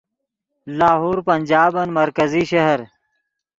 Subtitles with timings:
[0.77, 2.79] لاہور پنجابن مرکزی شہر